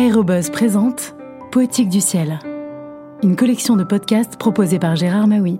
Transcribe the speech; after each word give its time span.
Aérobuzz 0.00 0.48
présente 0.48 1.14
Poétique 1.52 1.90
du 1.90 2.00
ciel, 2.00 2.38
une 3.22 3.36
collection 3.36 3.76
de 3.76 3.84
podcasts 3.84 4.38
proposée 4.38 4.78
par 4.78 4.96
Gérard 4.96 5.28
Maui. 5.28 5.58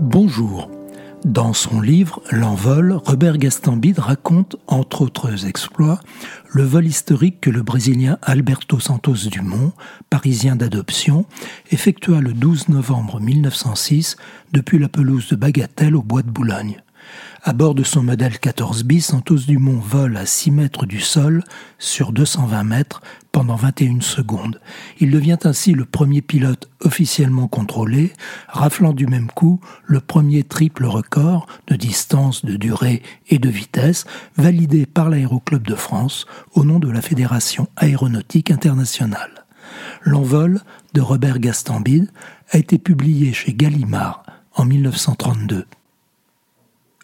Bonjour. 0.00 0.70
Dans 1.26 1.52
son 1.52 1.82
livre 1.82 2.22
L'envol, 2.30 2.92
Robert 3.04 3.36
Gastambide 3.36 3.98
raconte, 3.98 4.56
entre 4.66 5.02
autres 5.02 5.46
exploits, 5.46 6.00
le 6.50 6.62
vol 6.62 6.86
historique 6.86 7.42
que 7.42 7.50
le 7.50 7.62
Brésilien 7.62 8.16
Alberto 8.22 8.80
Santos 8.80 9.28
Dumont, 9.30 9.72
parisien 10.08 10.56
d'adoption, 10.56 11.26
effectua 11.72 12.22
le 12.22 12.32
12 12.32 12.70
novembre 12.70 13.20
1906 13.20 14.16
depuis 14.50 14.78
la 14.78 14.88
pelouse 14.88 15.28
de 15.28 15.36
Bagatelle 15.36 15.94
au 15.94 16.02
bois 16.02 16.22
de 16.22 16.30
Boulogne. 16.30 16.78
À 17.42 17.52
bord 17.52 17.74
de 17.74 17.82
son 17.82 18.02
modèle 18.02 18.38
14 18.38 18.84
bis, 18.84 19.06
Santos 19.06 19.40
Dumont 19.46 19.78
vole 19.78 20.16
à 20.16 20.24
6 20.24 20.50
mètres 20.50 20.86
du 20.86 21.00
sol 21.00 21.44
sur 21.78 22.12
220 22.12 22.64
mètres 22.64 23.02
pendant 23.32 23.56
21 23.56 24.00
secondes. 24.00 24.60
Il 24.98 25.10
devient 25.10 25.36
ainsi 25.44 25.72
le 25.72 25.84
premier 25.84 26.22
pilote 26.22 26.70
officiellement 26.80 27.46
contrôlé, 27.46 28.12
raflant 28.48 28.94
du 28.94 29.06
même 29.06 29.26
coup 29.26 29.60
le 29.84 30.00
premier 30.00 30.42
triple 30.42 30.86
record 30.86 31.46
de 31.66 31.76
distance, 31.76 32.44
de 32.44 32.56
durée 32.56 33.02
et 33.28 33.38
de 33.38 33.50
vitesse 33.50 34.06
validé 34.36 34.86
par 34.86 35.10
l'Aéroclub 35.10 35.66
de 35.66 35.74
France 35.74 36.26
au 36.52 36.64
nom 36.64 36.78
de 36.78 36.90
la 36.90 37.02
Fédération 37.02 37.68
aéronautique 37.76 38.50
internationale. 38.50 39.44
L'envol 40.02 40.60
de 40.94 41.00
Robert 41.00 41.40
Gastambide 41.40 42.10
a 42.50 42.58
été 42.58 42.78
publié 42.78 43.32
chez 43.32 43.52
Gallimard 43.52 44.22
en 44.54 44.64
1932. 44.64 45.66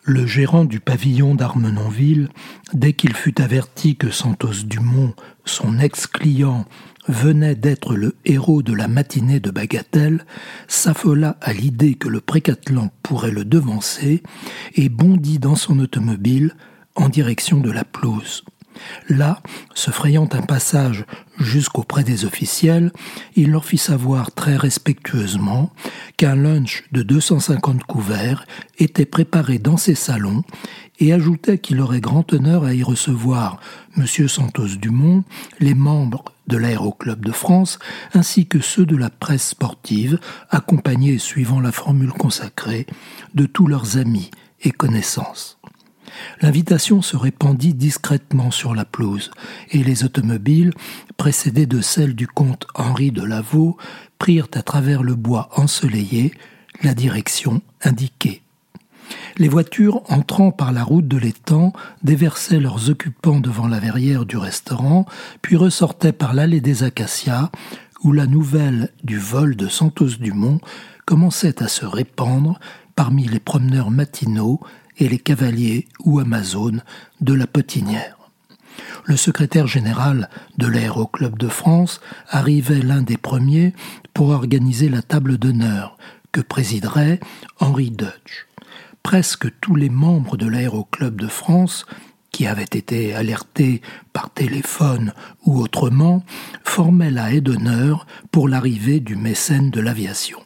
Le 0.02 0.26
gérant 0.26 0.64
du 0.64 0.80
pavillon 0.80 1.34
d'Armenonville, 1.34 2.30
dès 2.72 2.94
qu'il 2.94 3.14
fut 3.14 3.40
averti 3.40 3.96
que 3.96 4.10
Santos 4.10 4.64
Dumont, 4.64 5.14
son 5.44 5.78
ex-client, 5.78 6.64
venait 7.08 7.54
d'être 7.54 7.94
le 7.94 8.16
héros 8.24 8.62
de 8.62 8.72
la 8.72 8.88
matinée 8.88 9.40
de 9.40 9.50
Bagatelle, 9.50 10.24
s'affola 10.68 11.36
à 11.42 11.52
l'idée 11.52 11.94
que 11.94 12.08
le 12.08 12.20
précatelan 12.20 12.90
pourrait 13.02 13.30
le 13.30 13.44
devancer 13.44 14.22
et 14.74 14.88
bondit 14.88 15.38
dans 15.38 15.56
son 15.56 15.78
automobile 15.78 16.54
en 16.94 17.08
direction 17.08 17.60
de 17.60 17.70
la 17.70 17.84
pelouse. 17.84 18.44
Là, 19.08 19.40
se 19.74 19.90
frayant 19.90 20.28
un 20.32 20.42
passage 20.42 21.04
jusqu'auprès 21.38 22.04
des 22.04 22.24
officiels, 22.24 22.92
il 23.36 23.50
leur 23.50 23.64
fit 23.64 23.78
savoir 23.78 24.32
très 24.32 24.56
respectueusement 24.56 25.72
qu'un 26.16 26.36
lunch 26.36 26.84
de 26.92 27.02
250 27.02 27.84
couverts 27.84 28.46
était 28.78 29.06
préparé 29.06 29.58
dans 29.58 29.76
ses 29.76 29.94
salons 29.94 30.42
et 30.98 31.12
ajoutait 31.12 31.58
qu'il 31.58 31.80
aurait 31.80 32.00
grand 32.00 32.32
honneur 32.32 32.64
à 32.64 32.74
y 32.74 32.82
recevoir 32.82 33.60
M. 33.96 34.06
Santos 34.06 34.76
Dumont, 34.76 35.24
les 35.58 35.74
membres 35.74 36.24
de 36.46 36.56
l'Aéroclub 36.56 37.24
de 37.24 37.32
France, 37.32 37.78
ainsi 38.12 38.46
que 38.46 38.60
ceux 38.60 38.84
de 38.84 38.96
la 38.96 39.08
presse 39.08 39.50
sportive, 39.50 40.18
accompagnés, 40.50 41.18
suivant 41.18 41.60
la 41.60 41.72
formule 41.72 42.12
consacrée, 42.12 42.86
de 43.34 43.46
tous 43.46 43.66
leurs 43.66 43.96
amis 43.96 44.30
et 44.62 44.72
connaissances. 44.72 45.59
L'invitation 46.40 47.02
se 47.02 47.16
répandit 47.16 47.74
discrètement 47.74 48.50
sur 48.50 48.74
la 48.74 48.84
pelouse, 48.84 49.30
et 49.70 49.82
les 49.82 50.04
automobiles, 50.04 50.72
précédées 51.16 51.66
de 51.66 51.80
celles 51.80 52.14
du 52.14 52.26
comte 52.26 52.66
Henri 52.74 53.10
de 53.10 53.22
Lavaux, 53.22 53.76
prirent 54.18 54.48
à 54.54 54.62
travers 54.62 55.02
le 55.02 55.14
bois 55.14 55.48
ensoleillé 55.56 56.32
la 56.82 56.94
direction 56.94 57.62
indiquée. 57.82 58.42
Les 59.38 59.48
voitures 59.48 60.02
entrant 60.10 60.50
par 60.52 60.72
la 60.72 60.84
route 60.84 61.08
de 61.08 61.16
l'étang 61.16 61.72
déversaient 62.02 62.60
leurs 62.60 62.90
occupants 62.90 63.40
devant 63.40 63.66
la 63.66 63.80
verrière 63.80 64.24
du 64.24 64.36
restaurant, 64.36 65.06
puis 65.42 65.56
ressortaient 65.56 66.12
par 66.12 66.34
l'allée 66.34 66.60
des 66.60 66.84
acacias, 66.84 67.50
où 68.02 68.12
la 68.12 68.26
nouvelle 68.26 68.90
du 69.04 69.18
vol 69.18 69.56
de 69.56 69.68
Santos 69.68 70.16
Dumont 70.20 70.60
commençait 71.06 71.62
à 71.62 71.68
se 71.68 71.84
répandre 71.84 72.58
parmi 72.94 73.26
les 73.26 73.40
promeneurs 73.40 73.90
matinaux 73.90 74.60
et 74.98 75.08
les 75.08 75.18
cavaliers 75.18 75.86
ou 76.04 76.18
amazones 76.18 76.82
de 77.20 77.34
la 77.34 77.46
Potinière. 77.46 78.16
Le 79.04 79.16
secrétaire 79.16 79.66
général 79.66 80.28
de 80.58 80.66
l'Aéroclub 80.66 81.38
de 81.38 81.48
France 81.48 82.00
arrivait 82.28 82.82
l'un 82.82 83.02
des 83.02 83.16
premiers 83.16 83.74
pour 84.14 84.28
organiser 84.30 84.88
la 84.88 85.02
table 85.02 85.38
d'honneur 85.38 85.96
que 86.32 86.40
présiderait 86.40 87.20
Henri 87.58 87.90
Dutch. 87.90 88.46
Presque 89.02 89.48
tous 89.60 89.74
les 89.74 89.88
membres 89.88 90.36
de 90.36 90.46
l'Aéroclub 90.46 91.20
de 91.20 91.28
France 91.28 91.86
qui 92.30 92.46
avaient 92.46 92.62
été 92.62 93.14
alertés 93.14 93.82
par 94.12 94.30
téléphone 94.30 95.12
ou 95.44 95.60
autrement, 95.60 96.22
formaient 96.64 97.10
la 97.10 97.32
haie 97.32 97.40
d'honneur 97.40 98.06
pour 98.30 98.48
l'arrivée 98.48 99.00
du 99.00 99.16
mécène 99.16 99.70
de 99.70 99.80
l'aviation. 99.80 100.38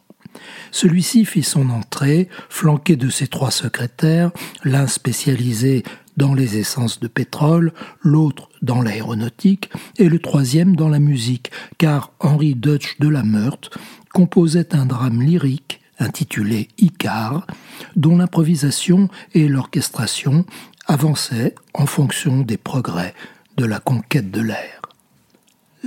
Celui-ci 0.71 1.25
fit 1.25 1.43
son 1.43 1.69
entrée, 1.69 2.29
flanqué 2.49 2.95
de 2.95 3.09
ses 3.09 3.27
trois 3.27 3.51
secrétaires, 3.51 4.31
l'un 4.63 4.87
spécialisé 4.87 5.83
dans 6.17 6.33
les 6.33 6.57
essences 6.57 6.99
de 6.99 7.07
pétrole, 7.07 7.73
l'autre 8.01 8.49
dans 8.61 8.81
l'aéronautique 8.81 9.69
et 9.97 10.09
le 10.09 10.19
troisième 10.19 10.75
dans 10.75 10.89
la 10.89 10.99
musique, 10.99 11.51
car 11.77 12.11
Henri 12.19 12.55
Dutch 12.55 12.99
de 12.99 13.09
la 13.09 13.23
Meurthe 13.23 13.69
composait 14.13 14.73
un 14.75 14.85
drame 14.85 15.21
lyrique 15.21 15.81
intitulé 15.99 16.67
Icar, 16.77 17.47
dont 17.95 18.17
l'improvisation 18.17 19.09
et 19.33 19.47
l'orchestration 19.47 20.45
avançaient 20.87 21.55
en 21.73 21.85
fonction 21.85 22.41
des 22.41 22.57
progrès 22.57 23.13
de 23.57 23.65
la 23.65 23.79
conquête 23.79 24.31
de 24.31 24.41
l'air. 24.41 24.84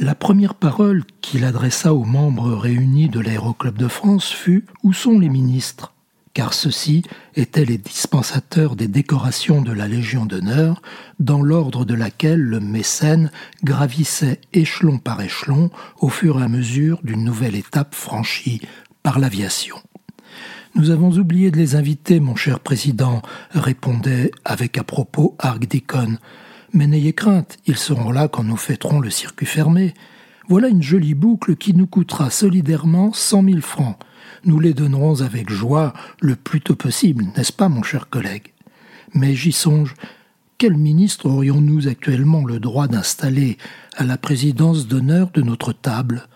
La 0.00 0.14
première 0.14 0.54
parole 0.54 1.02
qu'il 1.22 1.44
adressa 1.44 1.92
aux 1.92 2.04
membres 2.04 2.54
réunis 2.54 3.08
de 3.08 3.18
l'Aéroclub 3.18 3.76
de 3.76 3.88
France 3.88 4.30
fut 4.30 4.64
Où 4.84 4.92
sont 4.92 5.18
les 5.18 5.28
ministres? 5.28 5.92
Car 6.34 6.54
ceux-ci 6.54 7.02
étaient 7.34 7.64
les 7.64 7.78
dispensateurs 7.78 8.76
des 8.76 8.86
décorations 8.86 9.60
de 9.60 9.72
la 9.72 9.88
Légion 9.88 10.24
d'honneur, 10.24 10.82
dans 11.18 11.42
l'ordre 11.42 11.84
de 11.84 11.94
laquelle 11.94 12.40
le 12.40 12.60
mécène 12.60 13.32
gravissait 13.64 14.40
échelon 14.52 14.98
par 14.98 15.20
échelon 15.20 15.68
au 15.98 16.08
fur 16.08 16.38
et 16.38 16.44
à 16.44 16.48
mesure 16.48 17.00
d'une 17.02 17.24
nouvelle 17.24 17.56
étape 17.56 17.92
franchie 17.92 18.60
par 19.02 19.18
l'aviation. 19.18 19.78
Nous 20.76 20.90
avons 20.90 21.10
oublié 21.10 21.50
de 21.50 21.56
les 21.56 21.74
inviter, 21.74 22.20
mon 22.20 22.36
cher 22.36 22.60
président, 22.60 23.20
répondait 23.50 24.30
avec 24.44 24.78
à 24.78 24.84
propos 24.84 25.34
Arc 25.40 25.66
mais 26.72 26.86
n'ayez 26.86 27.12
crainte, 27.12 27.58
ils 27.66 27.76
seront 27.76 28.10
là 28.10 28.28
quand 28.28 28.44
nous 28.44 28.56
fêterons 28.56 29.00
le 29.00 29.10
circuit 29.10 29.46
fermé. 29.46 29.94
Voilà 30.48 30.68
une 30.68 30.82
jolie 30.82 31.14
boucle 31.14 31.56
qui 31.56 31.74
nous 31.74 31.86
coûtera 31.86 32.30
solidairement 32.30 33.12
cent 33.12 33.42
mille 33.42 33.62
francs. 33.62 33.98
Nous 34.44 34.60
les 34.60 34.74
donnerons 34.74 35.20
avec 35.20 35.50
joie 35.50 35.92
le 36.20 36.36
plus 36.36 36.60
tôt 36.60 36.76
possible, 36.76 37.26
n'est-ce 37.36 37.52
pas, 37.52 37.68
mon 37.68 37.82
cher 37.82 38.08
collègue? 38.08 38.52
Mais 39.14 39.34
j'y 39.34 39.52
songe. 39.52 39.94
Quel 40.58 40.74
ministre 40.76 41.26
aurions-nous 41.26 41.88
actuellement 41.88 42.44
le 42.44 42.60
droit 42.60 42.88
d'installer 42.88 43.58
à 43.96 44.04
la 44.04 44.18
présidence 44.18 44.86
d'honneur 44.86 45.30
de 45.32 45.42
notre 45.42 45.72
table? 45.72 46.28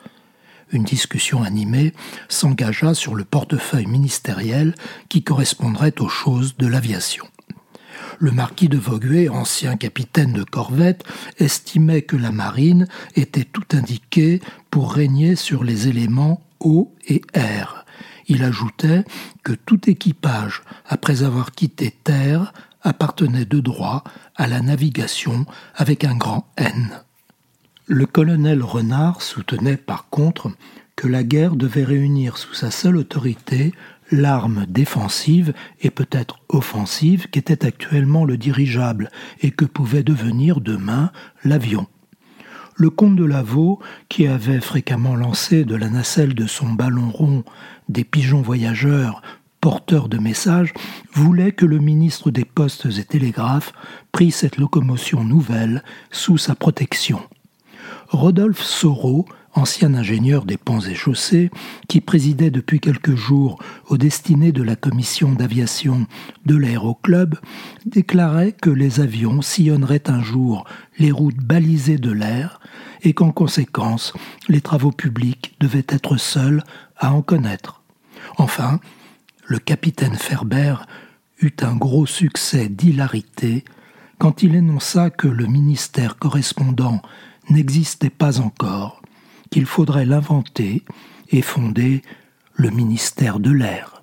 Une 0.72 0.84
discussion 0.84 1.42
animée 1.42 1.92
s'engagea 2.28 2.94
sur 2.94 3.14
le 3.14 3.24
portefeuille 3.24 3.86
ministériel 3.86 4.74
qui 5.08 5.22
correspondrait 5.22 6.00
aux 6.00 6.08
choses 6.08 6.56
de 6.56 6.66
l'aviation 6.66 7.26
le 8.18 8.30
marquis 8.32 8.68
de 8.68 8.78
Vauguet, 8.78 9.28
ancien 9.28 9.76
capitaine 9.76 10.32
de 10.32 10.44
corvette, 10.44 11.04
estimait 11.38 12.02
que 12.02 12.16
la 12.16 12.32
marine 12.32 12.86
était 13.14 13.44
tout 13.44 13.64
indiquée 13.72 14.40
pour 14.70 14.92
régner 14.92 15.36
sur 15.36 15.64
les 15.64 15.88
éléments 15.88 16.42
eau 16.60 16.94
et 17.06 17.22
air. 17.34 17.84
Il 18.28 18.44
ajoutait 18.44 19.04
que 19.42 19.52
tout 19.52 19.90
équipage, 19.90 20.62
après 20.86 21.22
avoir 21.22 21.52
quitté 21.52 21.90
terre, 21.90 22.52
appartenait 22.82 23.44
de 23.44 23.60
droit 23.60 24.04
à 24.36 24.46
la 24.46 24.60
navigation 24.60 25.46
avec 25.74 26.04
un 26.04 26.16
grand 26.16 26.46
N. 26.56 26.90
Le 27.86 28.06
colonel 28.06 28.62
Renard 28.62 29.22
soutenait 29.22 29.76
par 29.76 30.08
contre 30.08 30.50
que 30.96 31.08
la 31.08 31.24
guerre 31.24 31.56
devait 31.56 31.84
réunir 31.84 32.38
sous 32.38 32.54
sa 32.54 32.70
seule 32.70 32.96
autorité 32.96 33.72
l'arme 34.12 34.66
défensive 34.68 35.52
et 35.80 35.90
peut-être 35.90 36.38
offensive 36.48 37.28
qu'était 37.28 37.64
actuellement 37.64 38.24
le 38.24 38.36
dirigeable 38.36 39.10
et 39.40 39.50
que 39.50 39.64
pouvait 39.64 40.02
devenir 40.02 40.60
demain 40.60 41.10
l'avion. 41.44 41.86
Le 42.76 42.90
comte 42.90 43.16
de 43.16 43.24
Lavaux, 43.24 43.80
qui 44.08 44.26
avait 44.26 44.60
fréquemment 44.60 45.14
lancé 45.14 45.64
de 45.64 45.74
la 45.74 45.88
nacelle 45.88 46.34
de 46.34 46.46
son 46.46 46.70
ballon 46.70 47.10
rond 47.10 47.44
des 47.88 48.04
pigeons 48.04 48.42
voyageurs 48.42 49.22
porteurs 49.60 50.08
de 50.08 50.18
messages, 50.18 50.72
voulait 51.12 51.52
que 51.52 51.66
le 51.66 51.78
ministre 51.78 52.30
des 52.30 52.44
Postes 52.44 52.86
et 52.98 53.04
Télégraphes 53.04 53.72
prît 54.10 54.32
cette 54.32 54.56
locomotion 54.56 55.22
nouvelle 55.22 55.84
sous 56.10 56.36
sa 56.36 56.54
protection. 56.56 57.20
Rodolphe 58.08 58.62
Soro 58.62 59.26
ancien 59.54 59.94
ingénieur 59.94 60.44
des 60.44 60.56
ponts 60.56 60.80
et 60.80 60.94
chaussées, 60.94 61.50
qui 61.88 62.00
présidait 62.00 62.50
depuis 62.50 62.80
quelques 62.80 63.14
jours 63.14 63.62
aux 63.88 63.98
destinées 63.98 64.52
de 64.52 64.62
la 64.62 64.76
commission 64.76 65.32
d'aviation 65.32 66.06
de 66.46 66.56
l'aéroclub, 66.56 67.34
déclarait 67.86 68.52
que 68.52 68.70
les 68.70 69.00
avions 69.00 69.42
sillonneraient 69.42 70.08
un 70.10 70.22
jour 70.22 70.64
les 70.98 71.10
routes 71.10 71.42
balisées 71.42 71.98
de 71.98 72.10
l'air 72.10 72.60
et 73.02 73.12
qu'en 73.12 73.32
conséquence, 73.32 74.12
les 74.48 74.60
travaux 74.60 74.92
publics 74.92 75.54
devaient 75.60 75.86
être 75.88 76.16
seuls 76.16 76.62
à 76.96 77.12
en 77.12 77.22
connaître. 77.22 77.82
Enfin, 78.38 78.80
le 79.44 79.58
capitaine 79.58 80.14
Ferber 80.14 80.76
eut 81.40 81.56
un 81.62 81.74
gros 81.74 82.06
succès 82.06 82.68
d'hilarité 82.68 83.64
quand 84.18 84.42
il 84.44 84.54
énonça 84.54 85.10
que 85.10 85.26
le 85.26 85.46
ministère 85.46 86.16
correspondant 86.16 87.02
n'existait 87.50 88.08
pas 88.08 88.40
encore, 88.40 89.01
qu'il 89.52 89.66
faudrait 89.66 90.06
l'inventer 90.06 90.82
et 91.30 91.42
fonder 91.42 92.02
le 92.54 92.70
ministère 92.70 93.38
de 93.38 93.52
l'air. 93.52 94.02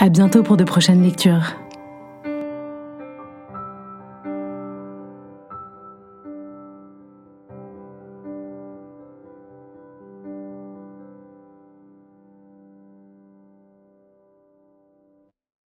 À 0.00 0.08
bientôt 0.08 0.42
pour 0.42 0.56
de 0.56 0.64
prochaines 0.64 1.02
lectures. 1.02 1.54